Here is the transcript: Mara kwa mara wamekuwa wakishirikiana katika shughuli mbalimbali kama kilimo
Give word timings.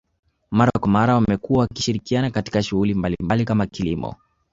Mara 0.51 0.71
kwa 0.79 0.87
mara 0.89 1.15
wamekuwa 1.15 1.59
wakishirikiana 1.59 2.31
katika 2.31 2.63
shughuli 2.63 2.93
mbalimbali 2.93 3.45
kama 3.45 3.65
kilimo 3.67 4.15